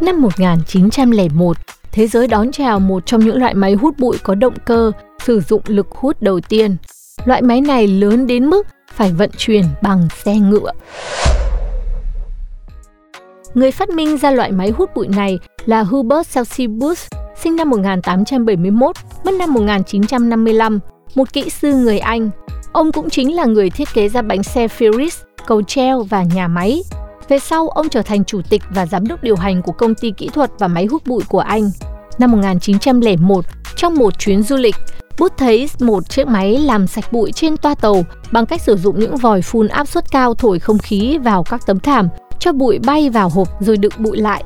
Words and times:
Năm 0.00 0.22
1901, 0.22 1.56
thế 1.92 2.06
giới 2.06 2.26
đón 2.26 2.52
chào 2.52 2.80
một 2.80 3.06
trong 3.06 3.20
những 3.20 3.36
loại 3.36 3.54
máy 3.54 3.74
hút 3.74 3.94
bụi 3.98 4.16
có 4.22 4.34
động 4.34 4.54
cơ 4.64 4.92
sử 5.22 5.40
dụng 5.40 5.62
lực 5.66 5.86
hút 5.90 6.22
đầu 6.22 6.40
tiên. 6.40 6.76
Loại 7.24 7.42
máy 7.42 7.60
này 7.60 7.86
lớn 7.86 8.26
đến 8.26 8.46
mức 8.46 8.66
phải 8.92 9.12
vận 9.12 9.30
chuyển 9.36 9.64
bằng 9.82 10.08
xe 10.24 10.34
ngựa. 10.34 10.70
Người 13.54 13.70
phát 13.70 13.88
minh 13.88 14.16
ra 14.16 14.30
loại 14.30 14.52
máy 14.52 14.70
hút 14.70 14.90
bụi 14.94 15.08
này 15.08 15.38
là 15.64 15.82
Hubert 15.82 16.34
Celsius, 16.34 17.06
sinh 17.42 17.56
năm 17.56 17.70
1871, 17.70 18.96
mất 19.24 19.34
năm 19.34 19.54
1955, 19.54 20.80
một 21.14 21.32
kỹ 21.32 21.50
sư 21.50 21.74
người 21.74 21.98
Anh. 21.98 22.30
Ông 22.72 22.92
cũng 22.92 23.10
chính 23.10 23.36
là 23.36 23.44
người 23.44 23.70
thiết 23.70 23.88
kế 23.94 24.08
ra 24.08 24.22
bánh 24.22 24.42
xe 24.42 24.66
Ferris, 24.66 25.24
cầu 25.46 25.62
treo 25.62 26.02
và 26.02 26.22
nhà 26.22 26.48
máy. 26.48 26.82
Về 27.28 27.38
sau, 27.38 27.68
ông 27.68 27.88
trở 27.88 28.02
thành 28.02 28.24
chủ 28.24 28.40
tịch 28.50 28.62
và 28.70 28.86
giám 28.86 29.06
đốc 29.06 29.22
điều 29.22 29.36
hành 29.36 29.62
của 29.62 29.72
công 29.72 29.94
ty 29.94 30.10
kỹ 30.10 30.28
thuật 30.28 30.50
và 30.58 30.68
máy 30.68 30.86
hút 30.86 31.06
bụi 31.06 31.22
của 31.28 31.40
Anh. 31.40 31.70
Năm 32.18 32.32
1901, 32.32 33.44
trong 33.76 33.94
một 33.94 34.18
chuyến 34.18 34.42
du 34.42 34.56
lịch, 34.56 34.76
Bút 35.18 35.32
thấy 35.38 35.68
một 35.80 36.08
chiếc 36.08 36.26
máy 36.26 36.58
làm 36.58 36.86
sạch 36.86 37.12
bụi 37.12 37.32
trên 37.32 37.56
toa 37.56 37.74
tàu 37.74 38.04
bằng 38.32 38.46
cách 38.46 38.60
sử 38.60 38.76
dụng 38.76 39.00
những 39.00 39.16
vòi 39.16 39.42
phun 39.42 39.68
áp 39.68 39.88
suất 39.88 40.10
cao 40.10 40.34
thổi 40.34 40.58
không 40.58 40.78
khí 40.78 41.18
vào 41.18 41.42
các 41.42 41.66
tấm 41.66 41.80
thảm, 41.80 42.08
cho 42.38 42.52
bụi 42.52 42.78
bay 42.78 43.10
vào 43.10 43.28
hộp 43.28 43.48
rồi 43.60 43.76
đựng 43.76 43.92
bụi 43.98 44.16
lại. 44.16 44.44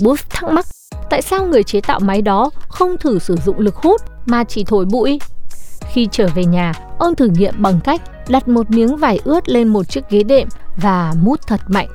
Bút 0.00 0.20
thắc 0.30 0.50
mắc 0.50 0.66
tại 1.10 1.22
sao 1.22 1.46
người 1.46 1.62
chế 1.62 1.80
tạo 1.80 2.00
máy 2.00 2.22
đó 2.22 2.50
không 2.68 2.96
thử 2.96 3.18
sử 3.18 3.36
dụng 3.44 3.58
lực 3.58 3.76
hút 3.76 4.00
mà 4.26 4.44
chỉ 4.44 4.64
thổi 4.64 4.84
bụi. 4.84 5.18
Khi 5.92 6.08
trở 6.12 6.28
về 6.34 6.44
nhà, 6.44 6.72
ông 6.98 7.14
thử 7.14 7.26
nghiệm 7.26 7.54
bằng 7.58 7.80
cách 7.84 8.02
đặt 8.28 8.48
một 8.48 8.70
miếng 8.70 8.96
vải 8.96 9.20
ướt 9.24 9.48
lên 9.48 9.68
một 9.68 9.88
chiếc 9.88 10.10
ghế 10.10 10.22
đệm 10.22 10.48
và 10.76 11.14
mút 11.22 11.40
thật 11.46 11.60
mạnh. 11.68 11.88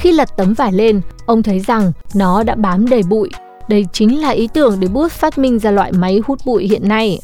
Khi 0.00 0.12
lật 0.12 0.28
tấm 0.36 0.54
vải 0.54 0.72
lên, 0.72 1.00
ông 1.26 1.42
thấy 1.42 1.60
rằng 1.60 1.92
nó 2.14 2.42
đã 2.42 2.54
bám 2.54 2.88
đầy 2.88 3.02
bụi. 3.02 3.30
Đây 3.68 3.86
chính 3.92 4.20
là 4.20 4.30
ý 4.30 4.48
tưởng 4.54 4.80
để 4.80 4.88
Booth 4.88 5.12
phát 5.12 5.38
minh 5.38 5.58
ra 5.58 5.70
loại 5.70 5.92
máy 5.92 6.20
hút 6.26 6.38
bụi 6.44 6.66
hiện 6.68 6.88
nay. 6.88 7.20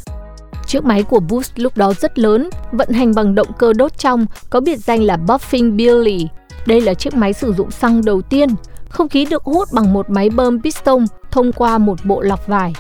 Chiếc 0.67 0.85
máy 0.85 1.03
của 1.03 1.21
Booth 1.21 1.47
lúc 1.57 1.77
đó 1.77 1.93
rất 2.01 2.19
lớn, 2.19 2.51
vận 2.73 2.91
hành 2.91 3.15
bằng 3.15 3.35
động 3.35 3.47
cơ 3.59 3.73
đốt 3.73 3.99
trong, 3.99 4.27
có 4.51 4.61
biệt 4.61 4.77
danh 4.77 5.03
là 5.03 5.17
Buffing 5.27 5.77
Billy. 5.77 6.29
Đây 6.67 6.81
là 6.81 6.95
chiếc 6.95 7.15
máy 7.15 7.33
sử 7.33 7.53
dụng 7.53 7.71
xăng 7.71 8.05
đầu 8.05 8.23
tiên. 8.23 8.49
Không 8.89 9.09
khí 9.09 9.25
được 9.25 9.45
hút 9.45 9.69
bằng 9.73 9.93
một 9.93 10.11
máy 10.11 10.31
bơm 10.31 10.63
piston 10.63 11.05
thông 11.31 11.53
qua 11.53 11.79
một 11.79 11.99
bộ 12.05 12.21
lọc 12.21 12.47
vải. 12.47 12.73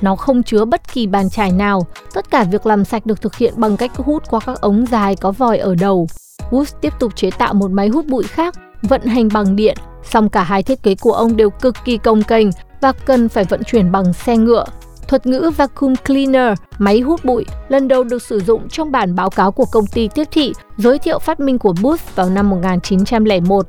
Nó 0.00 0.16
không 0.16 0.42
chứa 0.42 0.64
bất 0.64 0.92
kỳ 0.92 1.06
bàn 1.06 1.30
chải 1.30 1.50
nào, 1.50 1.86
tất 2.14 2.30
cả 2.30 2.44
việc 2.44 2.66
làm 2.66 2.84
sạch 2.84 3.06
được 3.06 3.20
thực 3.20 3.36
hiện 3.36 3.54
bằng 3.56 3.76
cách 3.76 3.96
hút 3.96 4.22
qua 4.30 4.40
các 4.46 4.60
ống 4.60 4.86
dài 4.86 5.16
có 5.16 5.32
vòi 5.32 5.58
ở 5.58 5.74
đầu. 5.74 6.06
Boost 6.50 6.74
tiếp 6.80 6.92
tục 6.98 7.16
chế 7.16 7.30
tạo 7.30 7.54
một 7.54 7.70
máy 7.70 7.88
hút 7.88 8.06
bụi 8.06 8.24
khác, 8.24 8.54
vận 8.82 9.02
hành 9.02 9.28
bằng 9.32 9.56
điện, 9.56 9.76
song 10.02 10.28
cả 10.28 10.42
hai 10.42 10.62
thiết 10.62 10.82
kế 10.82 10.94
của 10.94 11.12
ông 11.12 11.36
đều 11.36 11.50
cực 11.50 11.74
kỳ 11.84 11.96
công 11.96 12.22
kênh 12.22 12.48
và 12.80 12.92
cần 12.92 13.28
phải 13.28 13.44
vận 13.44 13.64
chuyển 13.64 13.92
bằng 13.92 14.12
xe 14.12 14.36
ngựa. 14.36 14.64
Thuật 15.08 15.26
ngữ 15.26 15.50
vacuum 15.56 15.94
cleaner, 16.06 16.58
máy 16.78 17.00
hút 17.00 17.24
bụi, 17.24 17.44
lần 17.68 17.88
đầu 17.88 18.04
được 18.04 18.22
sử 18.22 18.40
dụng 18.40 18.68
trong 18.68 18.92
bản 18.92 19.14
báo 19.14 19.30
cáo 19.30 19.52
của 19.52 19.64
công 19.72 19.86
ty 19.86 20.08
tiếp 20.08 20.24
thị 20.30 20.52
giới 20.76 20.98
thiệu 20.98 21.18
phát 21.18 21.40
minh 21.40 21.58
của 21.58 21.74
Booth 21.82 22.16
vào 22.16 22.30
năm 22.30 22.50
1901. 22.50 23.66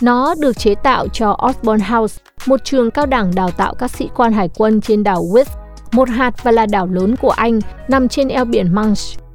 Nó 0.00 0.34
được 0.38 0.58
chế 0.58 0.74
tạo 0.74 1.08
cho 1.08 1.38
Osborne 1.48 1.86
House, 1.86 2.22
một 2.46 2.64
trường 2.64 2.90
cao 2.90 3.06
đẳng 3.06 3.34
đào 3.34 3.50
tạo 3.50 3.74
các 3.74 3.90
sĩ 3.90 4.08
quan 4.14 4.32
hải 4.32 4.48
quân 4.56 4.80
trên 4.80 5.02
đảo 5.02 5.22
Wight, 5.22 5.44
một 5.92 6.08
hạt 6.08 6.42
và 6.42 6.50
là 6.52 6.66
đảo 6.66 6.86
lớn 6.86 7.16
của 7.16 7.30
Anh 7.30 7.60
nằm 7.88 8.08
trên 8.08 8.28
eo 8.28 8.44
biển 8.44 8.74
Manche. 8.74 9.25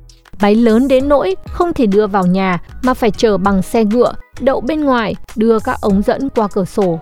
Máy 0.41 0.56
lớn 0.56 0.88
đến 0.88 1.09
nỗi 1.09 1.35
không 1.52 1.74
thể 1.74 1.85
đưa 1.85 2.07
vào 2.07 2.25
nhà 2.25 2.59
mà 2.84 2.94
phải 2.94 3.12
chở 3.12 3.38
bằng 3.38 3.62
xe 3.62 3.84
ngựa, 3.84 4.13
đậu 4.40 4.62
bên 4.62 4.81
ngoài, 4.81 5.16
đưa 5.35 5.59
các 5.59 5.81
ống 5.81 6.02
dẫn 6.02 6.29
qua 6.29 6.47
cửa 6.53 6.66
sổ. 6.66 7.00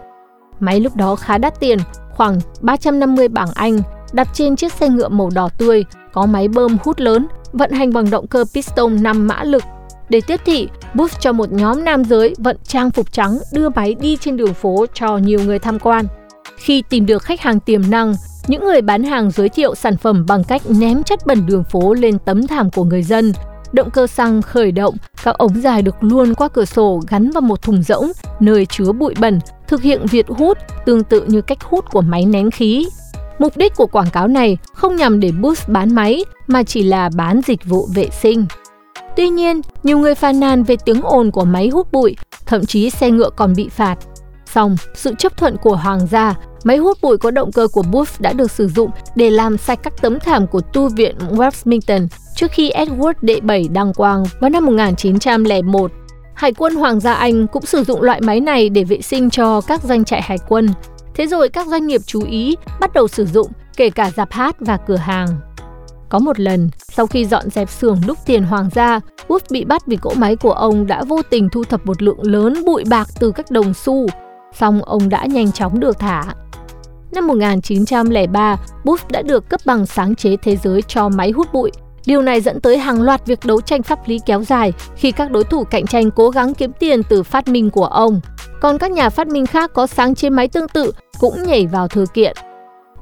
Máy 0.59 0.79
lúc 0.79 0.95
đó 0.95 1.15
khá 1.15 1.37
đắt 1.37 1.59
tiền, 1.59 1.79
khoảng 2.11 2.39
350 2.61 3.27
bảng 3.27 3.49
Anh, 3.53 3.79
đặt 4.13 4.27
trên 4.33 4.55
chiếc 4.55 4.73
xe 4.73 4.89
ngựa 4.89 5.09
màu 5.09 5.29
đỏ 5.33 5.49
tươi, 5.57 5.85
có 6.13 6.25
máy 6.25 6.47
bơm 6.47 6.77
hút 6.83 6.99
lớn, 6.99 7.27
vận 7.53 7.71
hành 7.71 7.93
bằng 7.93 8.09
động 8.09 8.27
cơ 8.27 8.45
piston 8.53 9.03
5 9.03 9.27
mã 9.27 9.43
lực. 9.43 9.63
Để 10.09 10.21
tiếp 10.27 10.41
thị, 10.45 10.69
Bush 10.93 11.19
cho 11.19 11.31
một 11.31 11.51
nhóm 11.51 11.85
nam 11.85 12.05
giới 12.05 12.35
vận 12.37 12.57
trang 12.63 12.91
phục 12.91 13.11
trắng 13.11 13.39
đưa 13.53 13.69
máy 13.69 13.95
đi 13.95 14.17
trên 14.17 14.37
đường 14.37 14.53
phố 14.53 14.85
cho 14.93 15.17
nhiều 15.17 15.39
người 15.45 15.59
tham 15.59 15.79
quan. 15.79 16.05
Khi 16.59 16.83
tìm 16.89 17.05
được 17.05 17.23
khách 17.23 17.41
hàng 17.41 17.59
tiềm 17.59 17.81
năng, 17.89 18.13
những 18.47 18.65
người 18.65 18.81
bán 18.81 19.03
hàng 19.03 19.31
giới 19.31 19.49
thiệu 19.49 19.75
sản 19.75 19.97
phẩm 19.97 20.25
bằng 20.27 20.43
cách 20.43 20.61
ném 20.69 21.03
chất 21.03 21.19
bẩn 21.25 21.45
đường 21.45 21.63
phố 21.63 21.93
lên 21.93 22.17
tấm 22.25 22.47
thảm 22.47 22.69
của 22.71 22.83
người 22.83 23.03
dân. 23.03 23.33
Động 23.71 23.89
cơ 23.89 24.07
xăng 24.07 24.41
khởi 24.41 24.71
động, 24.71 24.95
các 25.23 25.37
ống 25.37 25.61
dài 25.61 25.81
được 25.81 26.03
luồn 26.03 26.33
qua 26.33 26.47
cửa 26.47 26.65
sổ 26.65 27.01
gắn 27.09 27.31
vào 27.31 27.41
một 27.41 27.61
thùng 27.61 27.83
rỗng 27.83 28.11
nơi 28.39 28.65
chứa 28.65 28.91
bụi 28.91 29.13
bẩn, 29.19 29.39
thực 29.67 29.81
hiện 29.81 30.05
việc 30.05 30.27
hút 30.27 30.57
tương 30.85 31.03
tự 31.03 31.25
như 31.27 31.41
cách 31.41 31.63
hút 31.63 31.85
của 31.91 32.01
máy 32.01 32.25
nén 32.25 32.51
khí. 32.51 32.87
Mục 33.39 33.57
đích 33.57 33.75
của 33.75 33.87
quảng 33.87 34.09
cáo 34.09 34.27
này 34.27 34.57
không 34.73 34.95
nhằm 34.95 35.19
để 35.19 35.31
Boost 35.31 35.67
bán 35.67 35.95
máy 35.95 36.23
mà 36.47 36.63
chỉ 36.63 36.83
là 36.83 37.09
bán 37.15 37.41
dịch 37.47 37.65
vụ 37.65 37.87
vệ 37.93 38.09
sinh. 38.21 38.45
Tuy 39.15 39.29
nhiên, 39.29 39.61
nhiều 39.83 39.97
người 39.97 40.15
phàn 40.15 40.39
nàn 40.39 40.63
về 40.63 40.75
tiếng 40.85 41.01
ồn 41.01 41.31
của 41.31 41.45
máy 41.45 41.69
hút 41.69 41.91
bụi, 41.91 42.15
thậm 42.45 42.65
chí 42.65 42.89
xe 42.89 43.11
ngựa 43.11 43.29
còn 43.29 43.53
bị 43.55 43.69
phạt. 43.69 43.95
Xong, 44.53 44.75
sự 44.93 45.13
chấp 45.17 45.37
thuận 45.37 45.57
của 45.57 45.75
hoàng 45.75 46.07
gia, 46.07 46.35
máy 46.63 46.77
hút 46.77 46.97
bụi 47.01 47.17
có 47.17 47.31
động 47.31 47.51
cơ 47.51 47.67
của 47.67 47.83
Booth 47.91 48.21
đã 48.21 48.33
được 48.33 48.51
sử 48.51 48.67
dụng 48.67 48.89
để 49.15 49.29
làm 49.29 49.57
sạch 49.57 49.79
các 49.83 50.01
tấm 50.01 50.19
thảm 50.19 50.47
của 50.47 50.61
tu 50.61 50.89
viện 50.89 51.15
Westminster 51.31 52.07
trước 52.35 52.51
khi 52.51 52.71
Edward 52.71 53.13
đệ 53.21 53.39
7 53.39 53.67
đăng 53.73 53.93
quang 53.93 54.23
vào 54.39 54.49
năm 54.49 54.65
1901. 54.65 55.91
Hải 56.35 56.53
quân 56.53 56.75
Hoàng 56.75 56.99
gia 56.99 57.13
Anh 57.13 57.47
cũng 57.47 57.65
sử 57.65 57.83
dụng 57.83 58.01
loại 58.01 58.21
máy 58.21 58.39
này 58.39 58.69
để 58.69 58.83
vệ 58.83 59.01
sinh 59.01 59.29
cho 59.29 59.61
các 59.61 59.83
doanh 59.83 60.05
trại 60.05 60.21
hải 60.21 60.37
quân. 60.47 60.69
Thế 61.15 61.27
rồi 61.27 61.49
các 61.49 61.67
doanh 61.67 61.87
nghiệp 61.87 62.01
chú 62.05 62.23
ý 62.23 62.55
bắt 62.79 62.93
đầu 62.93 63.07
sử 63.07 63.25
dụng, 63.25 63.47
kể 63.77 63.89
cả 63.89 64.11
dạp 64.15 64.31
hát 64.31 64.55
và 64.59 64.77
cửa 64.77 64.95
hàng. 64.95 65.27
Có 66.09 66.19
một 66.19 66.39
lần, 66.39 66.69
sau 66.91 67.07
khi 67.07 67.25
dọn 67.25 67.49
dẹp 67.49 67.69
xưởng 67.69 68.01
đúc 68.07 68.17
tiền 68.25 68.43
hoàng 68.43 68.69
gia, 68.75 68.99
Wood 69.27 69.39
bị 69.51 69.65
bắt 69.65 69.87
vì 69.87 69.95
cỗ 69.95 70.13
máy 70.13 70.35
của 70.35 70.51
ông 70.51 70.87
đã 70.87 71.03
vô 71.03 71.21
tình 71.29 71.49
thu 71.49 71.63
thập 71.63 71.85
một 71.85 72.01
lượng 72.01 72.19
lớn 72.21 72.65
bụi 72.65 72.83
bạc 72.89 73.07
từ 73.19 73.31
các 73.31 73.51
đồng 73.51 73.73
xu 73.73 74.07
song 74.53 74.81
ông 74.83 75.09
đã 75.09 75.25
nhanh 75.25 75.51
chóng 75.51 75.79
được 75.79 75.99
thả. 75.99 76.23
Năm 77.11 77.27
1903, 77.27 78.57
Booth 78.83 79.11
đã 79.11 79.21
được 79.21 79.49
cấp 79.49 79.61
bằng 79.65 79.85
sáng 79.85 80.15
chế 80.15 80.35
thế 80.37 80.55
giới 80.55 80.81
cho 80.81 81.09
máy 81.09 81.31
hút 81.31 81.53
bụi. 81.53 81.71
Điều 82.05 82.21
này 82.21 82.41
dẫn 82.41 82.61
tới 82.61 82.77
hàng 82.77 83.01
loạt 83.01 83.25
việc 83.25 83.39
đấu 83.45 83.61
tranh 83.61 83.83
pháp 83.83 84.07
lý 84.07 84.19
kéo 84.25 84.43
dài 84.43 84.73
khi 84.95 85.11
các 85.11 85.31
đối 85.31 85.43
thủ 85.43 85.63
cạnh 85.63 85.85
tranh 85.85 86.11
cố 86.11 86.29
gắng 86.29 86.53
kiếm 86.53 86.71
tiền 86.79 87.01
từ 87.09 87.23
phát 87.23 87.47
minh 87.47 87.69
của 87.69 87.85
ông. 87.85 88.21
Còn 88.61 88.77
các 88.77 88.91
nhà 88.91 89.09
phát 89.09 89.27
minh 89.27 89.45
khác 89.45 89.71
có 89.73 89.87
sáng 89.87 90.15
chế 90.15 90.29
máy 90.29 90.47
tương 90.47 90.67
tự 90.67 90.91
cũng 91.19 91.43
nhảy 91.43 91.67
vào 91.67 91.87
thư 91.87 92.05
kiện. 92.13 92.35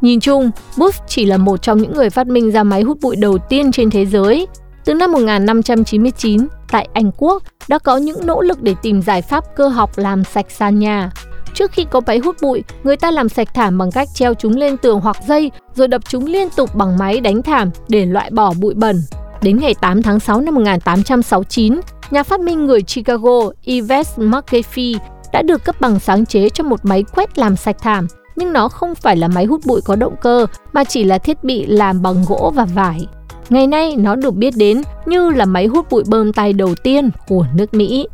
Nhìn 0.02 0.20
chung, 0.20 0.52
Booth 0.78 0.96
chỉ 1.08 1.26
là 1.26 1.38
một 1.38 1.62
trong 1.62 1.78
những 1.78 1.94
người 1.94 2.10
phát 2.10 2.28
minh 2.28 2.52
ra 2.52 2.64
máy 2.64 2.82
hút 2.82 2.98
bụi 3.02 3.16
đầu 3.16 3.38
tiên 3.38 3.72
trên 3.72 3.90
thế 3.90 4.06
giới. 4.06 4.48
Từ 4.86 4.94
năm 4.94 5.12
1599, 5.12 6.48
tại 6.72 6.88
Anh 6.94 7.12
Quốc 7.18 7.44
đã 7.68 7.80
có 7.80 7.98
những 7.98 8.26
nỗ 8.26 8.42
lực 8.42 8.62
để 8.62 8.76
tìm 8.82 9.02
giải 9.02 9.22
pháp 9.22 9.44
cơ 9.56 9.68
học 9.68 9.98
làm 9.98 10.24
sạch 10.24 10.52
sàn 10.52 10.80
nhà. 10.80 11.12
Trước 11.58 11.72
khi 11.72 11.86
có 11.92 12.02
máy 12.08 12.18
hút 12.18 12.36
bụi, 12.42 12.64
người 12.84 12.98
ta 12.98 13.12
làm 13.12 13.30
sạch 13.30 13.48
thảm 13.54 13.78
bằng 13.78 13.92
cách 13.92 14.08
treo 14.14 14.34
chúng 14.34 14.56
lên 14.56 14.78
tường 14.78 15.00
hoặc 15.00 15.18
dây 15.28 15.52
rồi 15.76 15.88
đập 15.88 16.02
chúng 16.10 16.26
liên 16.26 16.50
tục 16.50 16.76
bằng 16.76 16.98
máy 16.98 17.20
đánh 17.20 17.42
thảm 17.42 17.72
để 17.88 18.06
loại 18.06 18.30
bỏ 18.32 18.54
bụi 18.60 18.74
bẩn. 18.74 19.02
Đến 19.42 19.60
ngày 19.60 19.74
8 19.82 20.02
tháng 20.02 20.20
6 20.20 20.42
năm 20.42 20.56
1869, 20.56 21.80
nhà 22.12 22.24
phát 22.24 22.40
minh 22.40 22.66
người 22.66 22.82
Chicago 22.82 23.40
Yves 23.66 24.20
McAfee 24.20 24.98
đã 25.34 25.42
được 25.42 25.64
cấp 25.64 25.82
bằng 25.82 26.00
sáng 26.00 26.26
chế 26.26 26.50
cho 26.50 26.64
một 26.64 26.80
máy 26.84 27.04
quét 27.16 27.38
làm 27.38 27.56
sạch 27.56 27.78
thảm, 27.80 28.08
nhưng 28.36 28.54
nó 28.54 28.70
không 28.70 28.96
phải 28.96 29.16
là 29.16 29.28
máy 29.28 29.46
hút 29.46 29.62
bụi 29.66 29.82
có 29.86 29.96
động 29.96 30.16
cơ 30.22 30.46
mà 30.74 30.84
chỉ 30.84 31.04
là 31.04 31.18
thiết 31.18 31.44
bị 31.44 31.66
làm 31.66 32.02
bằng 32.02 32.26
gỗ 32.28 32.52
và 32.56 32.66
vải. 32.66 33.08
Ngày 33.50 33.68
nay 33.68 33.96
nó 33.98 34.16
được 34.16 34.36
biết 34.36 34.54
đến 34.58 34.82
như 35.06 35.30
là 35.30 35.46
máy 35.46 35.66
hút 35.66 35.86
bụi 35.90 36.04
bơm 36.08 36.34
tay 36.34 36.54
đầu 36.54 36.76
tiên 36.84 37.10
của 37.28 37.46
nước 37.56 37.74
Mỹ. 37.74 38.08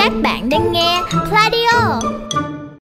Các 0.00 0.12
bạn 0.22 0.48
đang 0.48 0.72
nghe 0.72 1.02
Radio 1.12 2.00